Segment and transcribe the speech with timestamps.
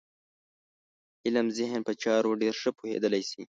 [1.25, 3.41] علم ذهن په چارو ډېر ښه پوهېدلی شي.